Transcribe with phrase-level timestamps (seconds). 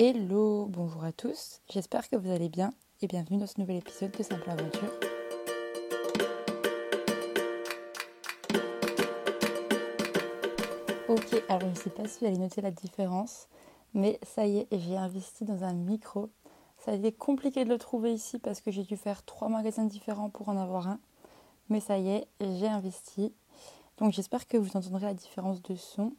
[0.00, 4.12] Hello, bonjour à tous, j'espère que vous allez bien et bienvenue dans ce nouvel épisode
[4.12, 4.92] de Simple Aventure.
[11.08, 13.48] Ok, alors je ne sais pas si vous allez noter la différence,
[13.92, 16.30] mais ça y est, j'ai investi dans un micro.
[16.78, 19.86] Ça a été compliqué de le trouver ici parce que j'ai dû faire trois magasins
[19.86, 21.00] différents pour en avoir un.
[21.70, 23.34] Mais ça y est, j'ai investi.
[23.96, 26.12] Donc j'espère que vous entendrez la différence de son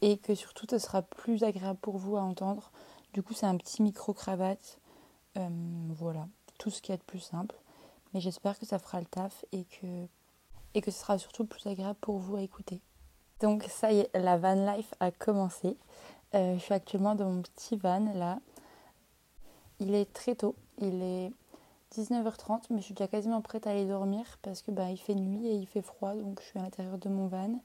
[0.00, 2.70] et que surtout ce sera plus agréable pour vous à entendre.
[3.12, 4.78] Du coup, c'est un petit micro-cravate.
[5.36, 5.48] Euh,
[5.90, 7.56] voilà, tout ce qui est de plus simple.
[8.12, 10.06] Mais j'espère que ça fera le taf et que,
[10.74, 12.80] et ce sera surtout plus agréable pour vous à écouter.
[13.40, 15.76] Donc ça y est, la van life a commencé.
[16.34, 18.40] Euh, je suis actuellement dans mon petit van là.
[19.80, 21.32] Il est très tôt, il est
[21.94, 25.14] 19h30, mais je suis déjà quasiment prête à aller dormir parce que bah, il fait
[25.14, 27.60] nuit et il fait froid, donc je suis à l'intérieur de mon van.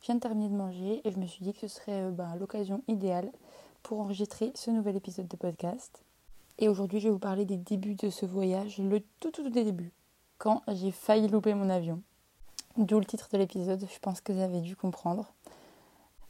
[0.00, 2.10] Je viens de terminer de manger et je me suis dit que ce serait euh,
[2.10, 3.30] bah, l'occasion idéale
[3.82, 6.02] pour enregistrer ce nouvel épisode de podcast.
[6.58, 9.50] Et aujourd'hui, je vais vous parler des débuts de ce voyage, le tout tout, tout
[9.50, 9.92] début,
[10.38, 12.00] quand j'ai failli louper mon avion.
[12.76, 15.32] D'où le titre de l'épisode, je pense que vous avez dû comprendre.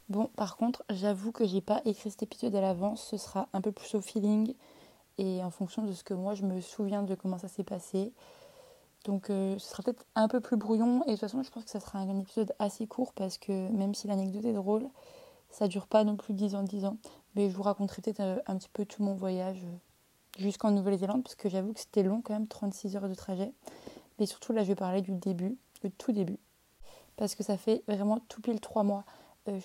[0.08, 3.61] Bon, par contre, j'avoue que j'ai pas écrit cet épisode à l'avance, ce sera un
[3.61, 4.55] peu plus au feeling
[5.19, 8.12] et en fonction de ce que moi je me souviens de comment ça s'est passé.
[9.07, 11.65] Donc euh, ce sera peut-être un peu plus brouillon et de toute façon je pense
[11.65, 14.89] que ça sera un épisode assez court parce que même si l'anecdote est drôle,
[15.48, 16.97] ça dure pas non plus 10 ans 10 ans.
[17.37, 19.77] Mais je vous raconterai peut-être euh, un petit peu tout mon voyage euh,
[20.39, 23.53] jusqu'en Nouvelle-Zélande parce que j'avoue que c'était long quand même, 36 heures de trajet.
[24.19, 26.41] Mais surtout là je vais parler du début, le tout début.
[27.17, 29.05] Parce que ça fait vraiment tout pile 3 mois.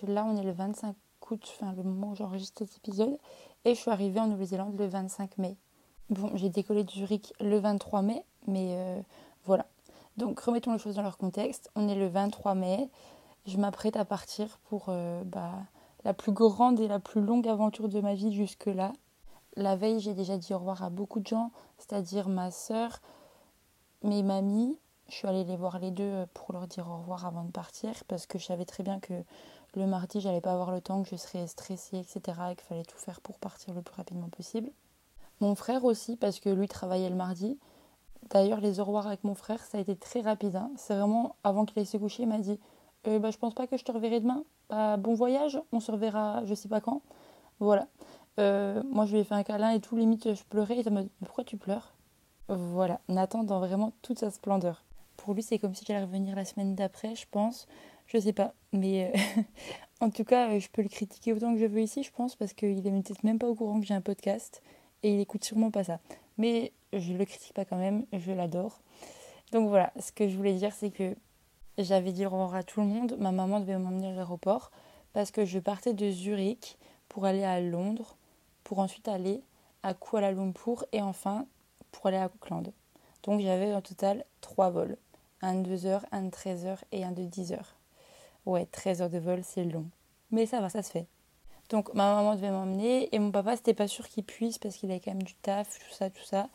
[0.08, 0.96] là on est le 25
[1.32, 3.18] août, enfin le moment où j'enregistre cet épisode.
[3.66, 5.58] Et je suis arrivée en Nouvelle-Zélande le 25 mai.
[6.12, 9.02] Bon, j'ai décollé de Zurich le 23 mai, mais
[9.46, 9.66] voilà.
[10.18, 11.70] Donc remettons les choses dans leur contexte.
[11.76, 12.90] On est le 23 mai.
[13.46, 15.54] Je m'apprête à partir pour euh, bah,
[16.04, 18.94] la plus grande et la plus longue aventure de ma vie jusque-là.
[19.56, 23.02] La veille, j'ai déjà dit au revoir à beaucoup de gens, c'est-à-dire ma sœur,
[24.04, 24.78] mes mamies.
[25.10, 27.92] Je suis allée les voir les deux pour leur dire au revoir avant de partir
[28.08, 29.14] parce que je savais très bien que
[29.76, 32.38] le mardi, j'allais pas avoir le temps, que je serais stressée, etc.
[32.52, 34.70] et qu'il fallait tout faire pour partir le plus rapidement possible.
[35.40, 37.58] Mon frère aussi, parce que lui travaillait le mardi.
[38.30, 40.56] D'ailleurs, les au revoir avec mon frère, ça a été très rapide.
[40.56, 40.72] Hein.
[40.78, 42.60] C'est vraiment avant qu'il aille se coucher, il m'a dit
[43.08, 44.44] euh, bah, Je pense pas que je te reverrai demain.
[45.00, 47.02] Bon voyage, on se reverra je sais pas quand.
[47.60, 47.88] Voilà.
[48.40, 50.78] Euh, moi, je lui ai fait un câlin et tout, limite, je pleurais.
[50.80, 51.94] Il m'a dit Pourquoi tu pleures?
[52.48, 53.00] Voilà.
[53.08, 54.84] Nathan dans vraiment toute sa splendeur.
[55.18, 57.68] Pour lui, c'est comme si j'allais revenir la semaine d'après, je pense.
[58.08, 58.54] Je sais pas.
[58.74, 59.42] Mais euh,
[60.02, 62.54] en tout cas, je peux le critiquer autant que je veux ici, je pense, parce
[62.54, 64.62] qu'il est peut-être même pas au courant que j'ai un podcast.
[65.04, 66.00] Et il écoute sûrement pas ça.
[66.38, 68.80] Mais je le critique pas quand même, je l'adore.
[69.52, 71.16] Donc voilà, ce que je voulais dire, c'est que
[71.78, 73.16] j'avais dit au revoir à tout le monde.
[73.20, 74.72] Ma maman devait m'emmener à l'aéroport
[75.14, 76.78] parce que je partais de Zurich
[77.10, 78.16] pour aller à Londres,
[78.64, 79.42] pour ensuite aller
[79.84, 81.46] à Kuala Lumpur et enfin
[81.92, 82.72] pour aller à Auckland.
[83.24, 84.98] Donc j'avais en total trois vols.
[85.42, 87.76] Un de 2 heures, un de 13 heures et un de 10 heures.
[88.46, 89.86] Ouais, 13 heures de vol, c'est long.
[90.30, 91.08] Mais ça va, ça se fait.
[91.70, 94.92] Donc ma maman devait m'emmener et mon papa, c'était pas sûr qu'il puisse parce qu'il
[94.92, 96.50] avait quand même du taf, tout ça, tout ça.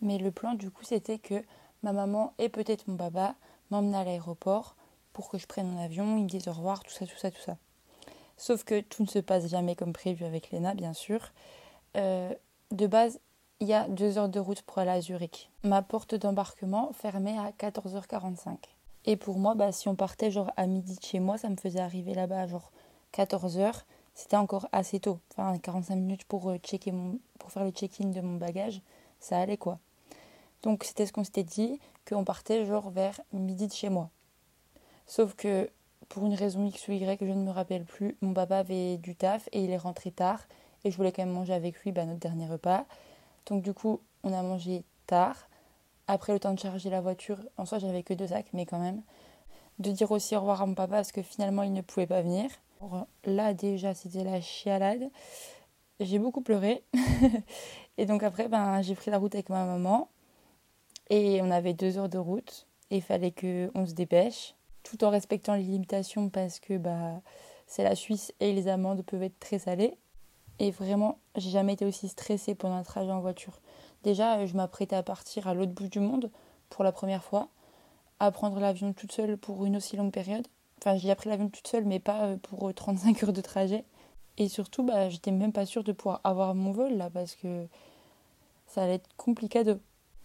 [0.00, 1.42] Mais le plan, du coup, c'était que
[1.82, 3.34] ma maman et peut-être mon papa
[3.70, 4.76] m'emmenaient à l'aéroport
[5.12, 7.30] pour que je prenne mon avion, ils me disent au revoir, tout ça, tout ça,
[7.30, 7.56] tout ça.
[8.36, 11.32] Sauf que tout ne se passe jamais comme prévu avec Léna, bien sûr.
[11.96, 12.32] Euh,
[12.70, 13.18] de base,
[13.60, 15.50] il y a deux heures de route pour aller à Zurich.
[15.64, 18.56] Ma porte d'embarquement fermait à 14h45.
[19.06, 21.56] Et pour moi, bah, si on partait genre à midi de chez moi, ça me
[21.56, 22.70] faisait arriver là-bas à genre
[23.12, 23.82] 14h.
[24.14, 25.18] C'était encore assez tôt.
[25.32, 28.82] Enfin, 45 minutes pour, euh, checker mon, pour faire le check-in de mon bagage.
[29.18, 29.78] Ça allait quoi.
[30.62, 34.10] Donc c'était ce qu'on s'était dit, qu'on partait genre vers midi de chez moi.
[35.06, 35.70] Sauf que
[36.08, 38.96] pour une raison X ou Y que je ne me rappelle plus, mon papa avait
[38.96, 40.40] du taf et il est rentré tard
[40.84, 42.84] et je voulais quand même manger avec lui bah, notre dernier repas.
[43.46, 45.48] Donc du coup, on a mangé tard.
[46.06, 48.78] Après le temps de charger la voiture, en soi j'avais que deux sacs, mais quand
[48.78, 49.02] même.
[49.78, 52.22] De dire aussi au revoir à mon papa parce que finalement il ne pouvait pas
[52.22, 52.50] venir.
[53.24, 55.10] là déjà c'était la chialade.
[56.00, 56.82] J'ai beaucoup pleuré.
[57.98, 60.08] et donc après ben, j'ai pris la route avec ma maman.
[61.10, 65.10] Et on avait deux heures de route et il fallait qu'on se dépêche, tout en
[65.10, 67.20] respectant les limitations parce que bah,
[67.66, 69.94] c'est la Suisse et les amendes peuvent être très salées.
[70.58, 73.60] Et vraiment, j'ai jamais été aussi stressée pendant un trajet en voiture.
[74.02, 76.30] Déjà, je m'apprêtais à partir à l'autre bout du monde
[76.68, 77.48] pour la première fois,
[78.20, 80.46] à prendre l'avion toute seule pour une aussi longue période.
[80.80, 83.84] Enfin, j'ai appris l'avion toute seule, mais pas euh, pour 35 heures de trajet.
[84.36, 87.66] Et surtout, bah, j'étais même pas sûre de pouvoir avoir mon vol là parce que
[88.66, 89.80] ça allait être compliqué de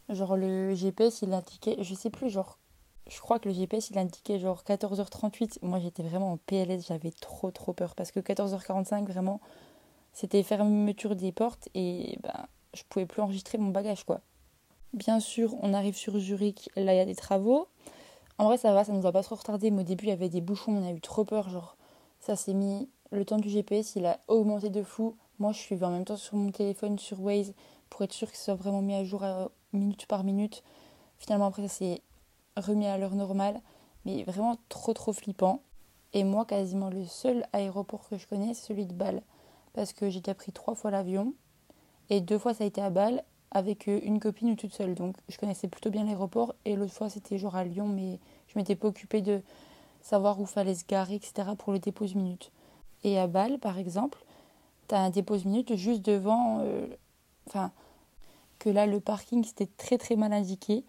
[0.10, 2.60] Genre le GPS il indiquait, je sais plus, genre,
[3.08, 5.60] je crois que le GPS il indiquait genre 14h38.
[5.62, 9.40] Moi j'étais vraiment en PLS, j'avais trop trop peur parce que 14h45 vraiment,
[10.12, 14.22] c'était fermeture des portes et ben, je pouvais plus enregistrer mon bagage quoi.
[14.94, 17.68] Bien sûr, on arrive sur Zurich, là il y a des travaux.
[18.38, 20.14] En vrai, ça va, ça nous a pas trop retardé, mais au début il y
[20.14, 21.50] avait des bouchons, on a eu trop peur.
[21.50, 21.78] Genre,
[22.20, 22.90] ça s'est mis.
[23.12, 25.16] Le temps du GPS, il a augmenté de fou.
[25.38, 27.54] Moi, je suivais en même temps sur mon téléphone, sur Waze,
[27.90, 30.64] pour être sûr que ce soit vraiment mis à jour euh, minute par minute.
[31.18, 32.02] Finalement, après, ça s'est
[32.58, 33.62] remis à l'heure normale,
[34.06, 35.62] mais vraiment trop trop flippant.
[36.14, 39.22] Et moi, quasiment le seul aéroport que je connais, c'est celui de Bâle.
[39.74, 41.34] Parce que j'ai déjà pris trois fois l'avion.
[42.10, 44.94] Et deux fois, ça a été à Bâle avec euh, une copine ou toute seule.
[44.94, 46.54] Donc, je connaissais plutôt bien l'aéroport.
[46.66, 49.42] Et l'autre fois, c'était genre à Lyon, mais je m'étais pas occupée de
[50.02, 51.50] savoir où fallait se garer, etc.
[51.58, 52.52] pour le dépose minute.
[53.04, 54.24] Et à Bâle, par exemple,
[54.88, 56.60] tu as un dépose minute juste devant.
[56.62, 56.88] Euh,
[57.48, 57.72] enfin,
[58.64, 60.84] que là, le parking, c'était très très mal indiqué.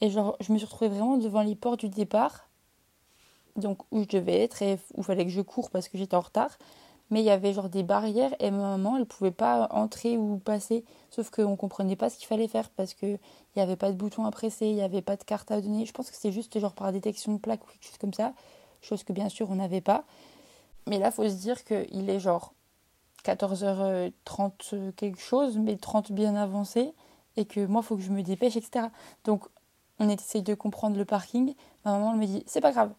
[0.00, 2.48] Et genre, je me suis retrouvée vraiment devant les portes du départ
[3.56, 6.16] donc où je devais être et où il fallait que je cours parce que j'étais
[6.16, 6.58] en retard.
[7.10, 10.38] Mais il y avait genre des barrières et ma maman, elle pouvait pas entrer ou
[10.38, 10.84] passer.
[11.10, 13.18] Sauf qu'on comprenait pas ce qu'il fallait faire parce qu'il
[13.56, 15.84] n'y avait pas de bouton à presser, il n'y avait pas de carte à donner.
[15.84, 18.32] Je pense que c'est juste genre par détection de plaque ou quelque chose comme ça.
[18.80, 20.04] Chose que bien sûr on n'avait pas.
[20.86, 22.52] Mais là, faut se dire qu'il est genre
[23.24, 26.94] 14h30 quelque chose, mais 30 bien avancé.
[27.36, 28.86] Et que moi, il faut que je me dépêche, etc.
[29.24, 29.46] Donc
[29.98, 31.54] on essaye de comprendre le parking.
[31.84, 32.92] Ma maman me dit, c'est pas grave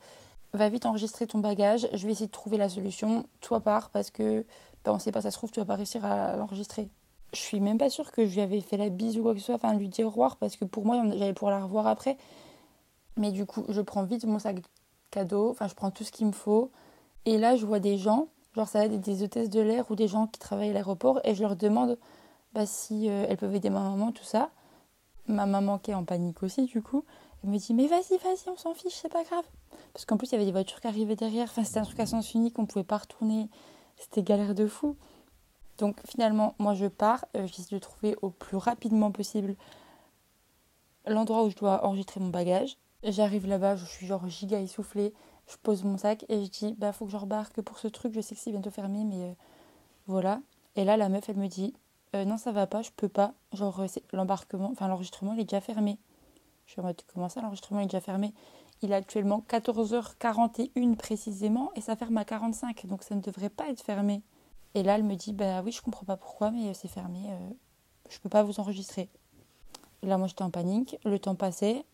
[0.56, 4.10] va vite enregistrer ton bagage, je vais essayer de trouver la solution, toi pars parce
[4.10, 4.46] que
[4.84, 6.90] ben, on sait pas, ça se trouve, tu vas pas réussir à l'enregistrer.
[7.34, 9.40] Je suis même pas sûre que je lui avais fait la bise ou quoi que
[9.40, 11.88] ce soit, enfin lui dire au revoir parce que pour moi j'allais pouvoir la revoir
[11.88, 12.18] après.
[13.18, 14.58] Mais du coup, je prends vite mon sac
[15.12, 16.72] cadeau, enfin je prends tout ce qu'il me faut.
[17.26, 19.96] Et là, je vois des gens, genre ça va être des hôtesses de l'air ou
[19.96, 21.98] des gens qui travaillent à l'aéroport et je leur demande
[22.56, 24.50] bah, si euh, elles peuvent aider ma maman, tout ça.
[25.28, 27.04] Ma maman qui est en panique aussi, du coup,
[27.44, 29.46] elle me dit Mais vas-y, vas-y, on s'en fiche, c'est pas grave.
[29.94, 31.50] Parce qu'en plus, il y avait des voitures qui arrivaient derrière.
[31.50, 33.50] Enfin, c'était un truc à sens unique, on pouvait pas retourner.
[33.98, 34.96] C'était galère de fou.
[35.78, 39.56] Donc finalement, moi je pars, euh, j'essaie de trouver au plus rapidement possible
[41.06, 42.78] l'endroit où je dois enregistrer mon bagage.
[43.04, 45.14] J'arrive là-bas, je suis genre giga essoufflée.
[45.48, 48.14] Je pose mon sac et je dis bah faut que je rebarque pour ce truc,
[48.14, 49.34] je sais que c'est bientôt fermé mais euh,
[50.08, 50.42] voilà.
[50.76, 51.76] Et là la meuf elle me dit
[52.16, 53.34] euh, non ça va pas, je peux pas.
[53.54, 55.98] Genre l'embarquement, enfin l'enregistrement il est déjà fermé.
[56.66, 58.34] Je suis en mode comment ça l'enregistrement est déjà fermé?
[58.82, 63.70] Il est actuellement 14h41 précisément et ça ferme à 45, donc ça ne devrait pas
[63.70, 64.22] être fermé.
[64.74, 67.50] Et là, elle me dit Bah oui, je comprends pas pourquoi, mais c'est fermé, euh,
[68.10, 69.10] je peux pas vous enregistrer.
[70.04, 71.86] là, moi, j'étais en panique, le temps passait.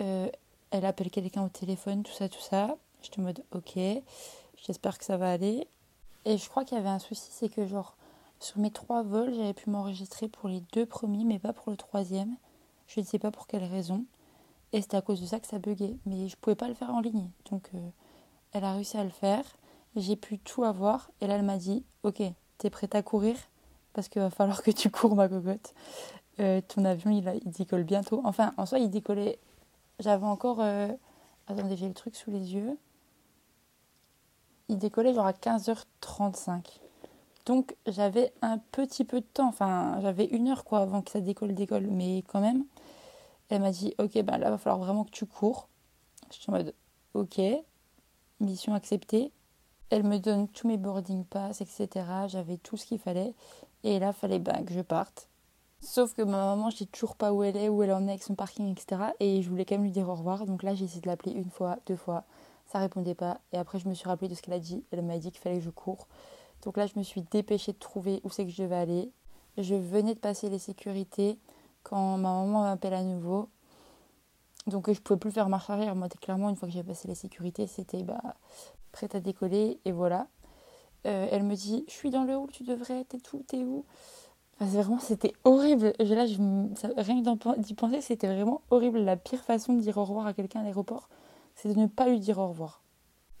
[0.00, 0.28] Euh,
[0.70, 2.76] elle appelle quelqu'un au téléphone, tout ça, tout ça.
[3.02, 3.78] J'étais en mode Ok,
[4.64, 5.66] j'espère que ça va aller.
[6.26, 7.96] Et je crois qu'il y avait un souci, c'est que, genre,
[8.40, 11.76] sur mes trois vols, j'avais pu m'enregistrer pour les deux premiers, mais pas pour le
[11.76, 12.36] troisième.
[12.86, 14.04] Je ne sais pas pour quelle raison.
[14.72, 15.96] Et c'était à cause de ça que ça buguait.
[16.06, 17.28] Mais je pouvais pas le faire en ligne.
[17.50, 17.90] Donc euh,
[18.52, 19.44] elle a réussi à le faire.
[19.94, 21.10] J'ai pu tout avoir.
[21.20, 22.22] Et là, elle m'a dit Ok,
[22.58, 23.36] t'es prête à courir?
[23.92, 25.74] Parce qu'il va falloir que tu cours, ma cocotte.
[26.38, 28.22] Euh, ton avion, il, il, décolle bientôt.
[28.24, 29.38] Enfin, en soi, il décollait.
[29.98, 30.60] J'avais encore.
[30.60, 30.88] Euh...
[31.46, 32.78] Attendez, j'ai le truc sous les yeux.
[34.68, 36.79] Il décollait genre à 15h35.
[37.50, 39.48] Donc j'avais un petit peu de temps.
[39.48, 41.88] Enfin, j'avais une heure quoi avant que ça décolle, décolle.
[41.88, 42.64] Mais quand même.
[43.48, 45.68] Elle m'a dit Ok, ben là, va falloir vraiment que tu cours.
[46.30, 46.72] Je suis en mode
[47.14, 47.40] Ok,
[48.38, 49.32] mission acceptée.
[49.90, 51.88] Elle me donne tous mes boarding pass, etc.
[52.28, 53.34] J'avais tout ce qu'il fallait.
[53.82, 55.26] Et là, fallait ben, que je parte.
[55.80, 58.10] Sauf que ma maman, je sais toujours pas où elle est, où elle en est
[58.10, 59.10] avec son parking, etc.
[59.18, 60.46] Et je voulais quand même lui dire au revoir.
[60.46, 62.22] Donc là, j'ai essayé de l'appeler une fois, deux fois.
[62.66, 63.40] Ça répondait pas.
[63.52, 64.84] Et après, je me suis rappelé de ce qu'elle a dit.
[64.92, 66.06] Elle m'a dit qu'il fallait que je cours.
[66.62, 69.10] Donc là, je me suis dépêchée de trouver où c'est que je devais aller.
[69.58, 71.38] Je venais de passer les sécurités
[71.82, 73.48] quand ma maman m'appelle à nouveau.
[74.66, 75.94] Donc je pouvais plus faire marche arrière.
[75.94, 78.20] Moi, clairement, une fois que j'ai passé la sécurité, c'était bah,
[78.92, 79.80] prête à décoller.
[79.84, 80.26] Et voilà.
[81.06, 83.84] Euh, elle me dit, je suis dans le hall, tu devrais être, où, t'es où?
[84.60, 85.94] Vraiment, c'était horrible.
[85.98, 86.36] Là, je,
[87.00, 87.22] rien
[87.56, 88.98] d'y penser, c'était vraiment horrible.
[88.98, 91.08] La pire façon de dire au revoir à quelqu'un à l'aéroport,
[91.54, 92.82] c'est de ne pas lui dire au revoir.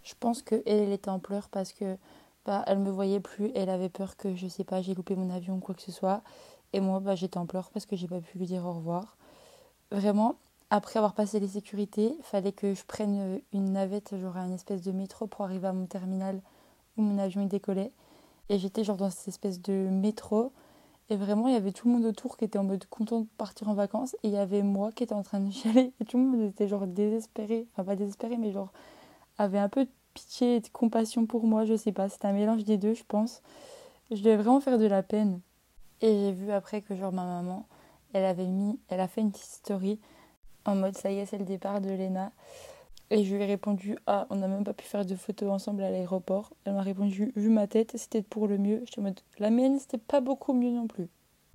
[0.02, 1.98] Je pense qu'elle, elle était en pleurs parce que
[2.44, 3.50] bah, elle me voyait plus.
[3.54, 5.92] Elle avait peur que, je sais pas, j'ai loupé mon avion ou quoi que ce
[5.92, 6.22] soit.
[6.72, 9.16] Et moi, bah, j'étais en pleurs parce que j'ai pas pu lui dire au revoir.
[9.90, 10.36] Vraiment,
[10.70, 14.82] après avoir passé les sécurités, il fallait que je prenne une navette, genre un espèce
[14.82, 16.40] de métro pour arriver à mon terminal
[16.96, 17.92] où mon avion décollait.
[18.48, 20.52] Et j'étais genre dans cette espèce de métro.
[21.08, 23.26] Et vraiment, il y avait tout le monde autour qui était en mode content de
[23.36, 24.14] partir en vacances.
[24.22, 25.92] Et il y avait moi qui était en train de chialer.
[26.00, 27.66] Et tout le monde était genre désespéré.
[27.72, 28.72] Enfin, pas désespéré, mais genre
[29.38, 31.64] avait un peu pitié et de compassion pour moi.
[31.64, 33.42] Je sais pas, c'était un mélange des deux, je pense.
[34.10, 35.40] Je devais vraiment faire de la peine.
[36.00, 37.66] Et j'ai vu après que genre ma maman,
[38.12, 39.98] elle avait mis, elle a fait une petite story
[40.64, 42.32] en mode ça y est, c'est le départ de Lena.
[43.10, 45.82] Et je lui ai répondu Ah, on n'a même pas pu faire de photos ensemble
[45.82, 46.52] à l'aéroport.
[46.64, 48.82] Elle m'a répondu Vu ma tête, c'était pour le mieux.
[48.84, 51.08] J'étais en mode La mienne, c'était pas beaucoup mieux non plus.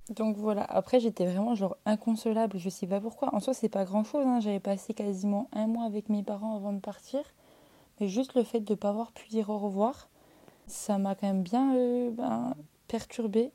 [0.09, 3.33] Donc voilà, après j'étais vraiment genre inconsolable, je sais pas pourquoi.
[3.33, 4.39] En soi, c'est pas grand chose, hein.
[4.39, 7.21] j'avais passé quasiment un mois avec mes parents avant de partir.
[7.99, 10.09] Mais juste le fait de ne pas avoir pu dire au revoir,
[10.67, 12.53] ça m'a quand même bien euh, ben,
[12.87, 13.51] perturbée.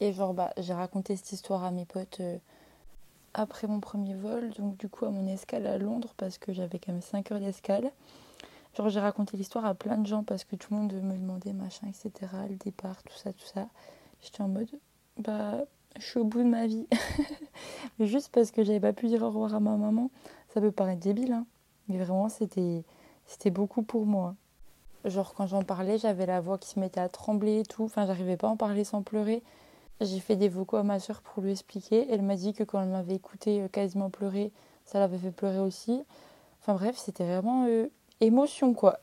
[0.00, 2.38] Et genre, bah, j'ai raconté cette histoire à mes potes euh,
[3.34, 6.78] après mon premier vol, donc du coup à mon escale à Londres, parce que j'avais
[6.78, 7.90] quand même 5 heures d'escale.
[8.76, 11.52] Genre, j'ai raconté l'histoire à plein de gens parce que tout le monde me demandait
[11.52, 12.32] machin, etc.
[12.48, 13.68] Le départ, tout ça, tout ça.
[14.22, 14.70] J'étais en mode,
[15.18, 15.64] bah,
[15.98, 16.86] je suis au bout de ma vie.
[17.98, 20.10] Mais juste parce que j'avais pas pu dire au revoir à ma maman,
[20.48, 21.46] ça peut paraître débile, hein.
[21.88, 22.84] Mais vraiment, c'était,
[23.30, 24.34] c'était beaucoup pour moi.
[25.04, 27.84] Genre, quand j'en parlais, j'avais la voix qui se mettait à trembler et tout.
[27.84, 29.44] Enfin, j'arrivais pas à en parler sans pleurer.
[30.00, 32.08] J'ai fait des vocaux à ma soeur pour lui expliquer.
[32.10, 34.50] Elle m'a dit que quand elle m'avait écouté euh, quasiment pleurer,
[34.84, 36.02] ça l'avait fait pleurer aussi.
[36.60, 37.86] Enfin bref, c'était vraiment euh,
[38.20, 38.98] émotion quoi.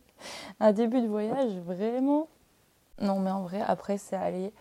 [0.60, 2.28] Un début de voyage, vraiment.
[3.00, 4.52] Non, mais en vrai, après, c'est allé.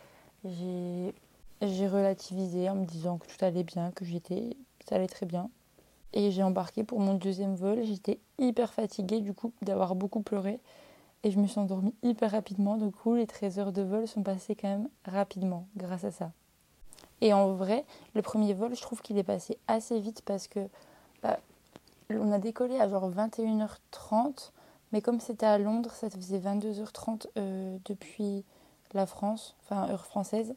[0.43, 1.13] J'ai
[1.61, 4.57] j'ai relativisé en me disant que tout allait bien, que j'étais,
[4.89, 5.49] ça allait très bien.
[6.13, 7.83] Et j'ai embarqué pour mon deuxième vol.
[7.83, 10.59] J'étais hyper fatiguée du coup d'avoir beaucoup pleuré.
[11.23, 12.77] Et je me suis endormie hyper rapidement.
[12.77, 16.31] Du coup, les 13 heures de vol sont passées quand même rapidement grâce à ça.
[17.21, 20.67] Et en vrai, le premier vol, je trouve qu'il est passé assez vite parce que
[21.21, 21.39] bah,
[22.09, 24.51] on a décollé à genre 21h30.
[24.91, 28.43] Mais comme c'était à Londres, ça faisait 22h30 euh, depuis
[28.93, 30.53] la France, enfin heure française.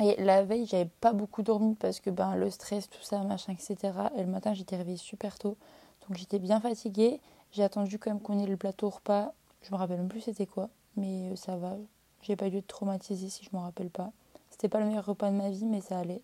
[0.00, 3.52] Et la veille, j'avais pas beaucoup dormi parce que ben, le stress, tout ça, machin,
[3.52, 3.92] etc.
[4.16, 5.56] Et le matin, j'étais réveillée super tôt.
[6.02, 7.20] Donc j'étais bien fatiguée.
[7.52, 9.32] J'ai attendu quand même qu'on ait le plateau repas.
[9.62, 10.70] Je me rappelle même plus c'était quoi.
[10.96, 11.76] Mais euh, ça va.
[12.22, 14.10] J'ai pas dû être traumatisée si je me rappelle pas.
[14.50, 16.22] C'était pas le meilleur repas de ma vie, mais ça allait.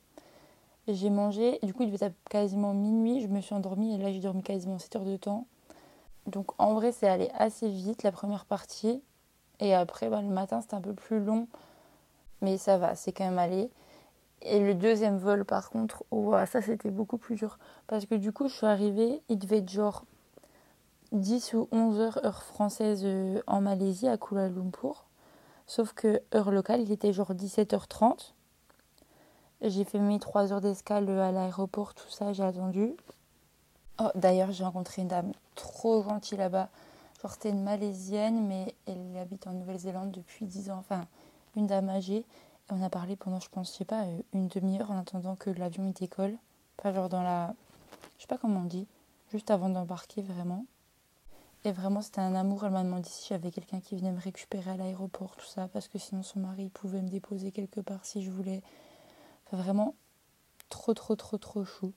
[0.89, 1.59] J'ai mangé.
[1.63, 3.21] Du coup, il devait être quasiment minuit.
[3.21, 3.95] Je me suis endormie.
[3.95, 5.47] Et là, j'ai dormi quasiment 7 heures de temps.
[6.27, 9.03] Donc en vrai, c'est allé assez vite la première partie.
[9.61, 11.49] Et après, ben, le matin, c'était un peu plus long
[12.41, 13.71] mais ça va, c'est quand même allé.
[14.43, 16.05] Et le deuxième vol, par contre,
[16.47, 17.59] ça c'était beaucoup plus dur.
[17.87, 20.05] Parce que du coup, je suis arrivée, il devait être genre
[21.13, 25.07] 10 ou 11 heures, heure française euh, en Malaisie, à Kuala Lumpur.
[25.67, 28.33] Sauf que heure locale, il était genre 17h30.
[29.63, 32.95] J'ai fait mes 3 heures d'escale à l'aéroport, tout ça, j'ai attendu.
[34.01, 36.69] Oh, d'ailleurs, j'ai rencontré une dame trop gentille là-bas.
[37.21, 40.79] Genre, c'était une Malaisienne, mais elle habite en Nouvelle-Zélande depuis 10 ans.
[40.79, 41.03] Enfin,
[41.59, 42.19] une dame âgée.
[42.19, 45.37] Et on a parlé pendant, je pense, je sais pas, euh, une demi-heure en attendant
[45.37, 46.37] que l'avion il décolle.
[46.77, 47.55] Pas genre dans la.
[48.17, 48.87] Je sais pas comment on dit.
[49.31, 50.65] Juste avant d'embarquer vraiment.
[51.65, 52.65] Et vraiment, c'était un amour.
[52.65, 55.69] Elle m'a demandé si j'avais quelqu'un qui venait me récupérer à l'aéroport, tout ça.
[55.69, 58.63] Parce que sinon, son mari pouvait me déposer quelque part si je voulais.
[59.47, 59.95] Enfin, vraiment,
[60.69, 61.93] trop, trop, trop, trop chou.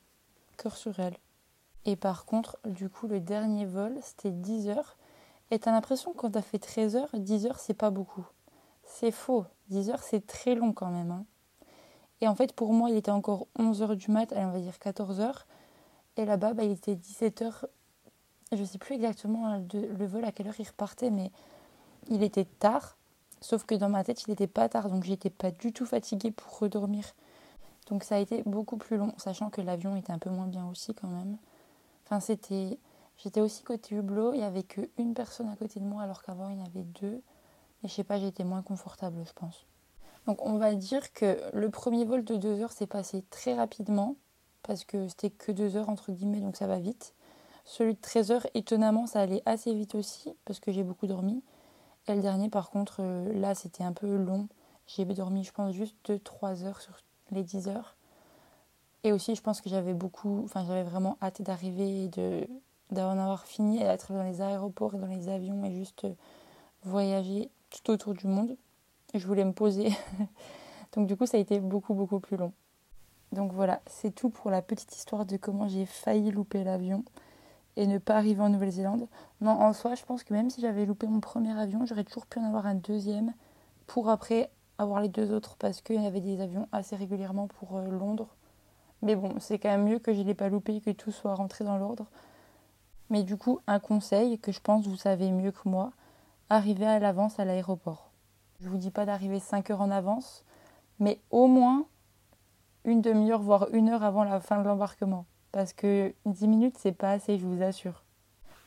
[0.58, 1.18] Cœur sur elle.
[1.86, 4.98] Et par contre, du coup, le dernier vol, c'était 10 heures.
[5.52, 8.26] Et t'as l'impression que quand t'as fait 13 heures, 10 heures, c'est pas beaucoup.
[8.94, 9.46] C'est faux.
[9.70, 11.12] 10 heures, c'est très long quand même.
[11.12, 11.26] Hein.
[12.20, 14.78] Et en fait, pour moi, il était encore 11 heures du mat, on va dire
[14.78, 15.48] 14 heures.
[16.18, 17.66] Et là-bas, bah, il était 17 heures.
[18.52, 21.32] Je sais plus exactement le vol à quelle heure il repartait, mais
[22.10, 22.98] il était tard.
[23.40, 26.32] Sauf que dans ma tête, il n'était pas tard, donc j'étais pas du tout fatiguée
[26.32, 27.06] pour redormir.
[27.88, 30.68] Donc ça a été beaucoup plus long, sachant que l'avion était un peu moins bien
[30.68, 31.38] aussi quand même.
[32.06, 32.78] Enfin, c'était.
[33.18, 36.50] J'étais aussi côté hublot, il n'y avait qu'une personne à côté de moi, alors qu'avant
[36.50, 37.22] il y en avait deux.
[37.84, 39.66] Et je sais pas, j'étais moins confortable, je pense.
[40.28, 44.16] Donc on va dire que le premier vol de 2 heures s'est passé très rapidement,
[44.64, 47.16] parce que c'était que 2 heures entre guillemets, donc ça va vite.
[47.66, 51.44] Celui de 13 heures, étonnamment, ça allait assez vite aussi, parce que j'ai beaucoup dormi.
[52.08, 54.48] Et le dernier, par contre, euh, là, c'était un peu long.
[54.88, 56.94] J'ai dormi, je pense, juste 2-3 heures sur
[57.30, 57.96] les 10 heures.
[59.04, 62.48] Et aussi, je pense que j'avais beaucoup, enfin, j'avais vraiment hâte d'arriver de,
[62.92, 66.06] d'en avoir fini d'être dans les aéroports et dans les avions et juste
[66.84, 68.56] voyager tout autour du monde.
[69.14, 69.90] Je voulais me poser.
[70.94, 72.54] Donc du coup, ça a été beaucoup, beaucoup plus long.
[73.32, 77.04] Donc voilà, c'est tout pour la petite histoire de comment j'ai failli louper l'avion
[77.78, 79.08] et ne pas arriver en Nouvelle-Zélande.
[79.40, 82.26] Non, en soi, je pense que même si j'avais loupé mon premier avion, j'aurais toujours
[82.26, 83.34] pu en avoir un deuxième
[83.88, 87.78] pour après avoir les deux autres parce qu'il y avait des avions assez régulièrement pour
[87.78, 88.36] euh, Londres.
[89.02, 91.34] Mais bon, c'est quand même mieux que je ne l'ai pas loupé, que tout soit
[91.34, 92.06] rentré dans l'ordre.
[93.10, 95.92] Mais du coup, un conseil que je pense vous savez mieux que moi,
[96.52, 98.12] arriver à l'avance à l'aéroport.
[98.60, 100.44] Je ne vous dis pas d'arriver 5 heures en avance,
[101.00, 101.86] mais au moins
[102.84, 105.26] une demi-heure, voire une heure avant la fin de l'embarquement.
[105.54, 108.04] Parce que 10 minutes, c'est pas assez, je vous assure.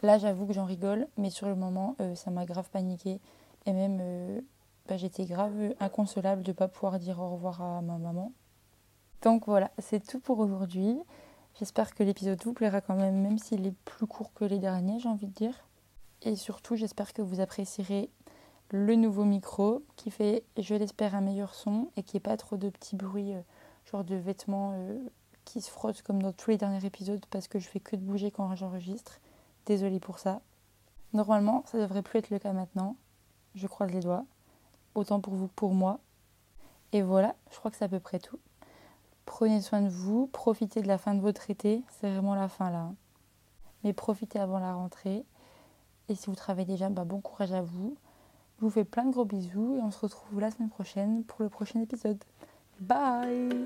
[0.03, 3.21] Là, j'avoue que j'en rigole, mais sur le moment, euh, ça m'a grave paniqué.
[3.67, 4.41] Et même, euh,
[4.89, 8.33] bah, j'étais grave inconsolable de ne pas pouvoir dire au revoir à ma maman.
[9.21, 10.99] Donc voilà, c'est tout pour aujourd'hui.
[11.59, 15.01] J'espère que l'épisode vous plaira quand même, même s'il est plus court que les derniers,
[15.01, 15.67] j'ai envie de dire.
[16.23, 18.11] Et surtout, j'espère que vous apprécierez
[18.71, 22.57] le nouveau micro qui fait, je l'espère, un meilleur son et qui n'est pas trop
[22.57, 23.41] de petits bruits, euh,
[23.85, 24.99] genre de vêtements euh,
[25.45, 28.01] qui se frottent comme dans tous les derniers épisodes parce que je fais que de
[28.01, 29.21] bouger quand j'enregistre.
[29.67, 30.41] Désolée pour ça.
[31.13, 32.97] Normalement, ça devrait plus être le cas maintenant.
[33.55, 34.25] Je croise les doigts.
[34.95, 36.01] Autant pour vous que pour moi.
[36.93, 38.39] Et voilà, je crois que c'est à peu près tout.
[39.27, 41.83] Prenez soin de vous, profitez de la fin de votre été.
[41.91, 42.81] C'est vraiment la fin là.
[42.81, 42.95] Hein.
[43.83, 45.25] Mais profitez avant la rentrée.
[46.09, 47.97] Et si vous travaillez déjà, bah, bon courage à vous.
[48.59, 51.43] Je vous fais plein de gros bisous et on se retrouve la semaine prochaine pour
[51.43, 52.23] le prochain épisode.
[52.81, 53.65] Bye